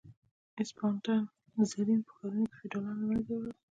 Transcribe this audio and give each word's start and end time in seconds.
اسټپان 0.61 0.95
رزین 1.57 1.99
په 2.05 2.11
ښارونو 2.17 2.47
کې 2.49 2.55
فیوډالان 2.59 2.97
له 2.99 3.05
منځه 3.09 3.29
یوړل. 3.35 3.51